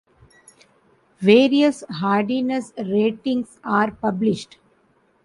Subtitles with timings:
[1.19, 4.57] Various hardiness ratings are published.